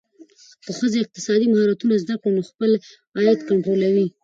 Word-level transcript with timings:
که 0.63 0.71
ښځه 0.79 0.97
اقتصادي 1.03 1.45
مهارتونه 1.49 1.95
زده 2.03 2.15
کړي، 2.21 2.31
نو 2.35 2.41
خپل 2.49 2.71
عاید 3.17 3.39
کنټرولوي. 3.49 4.07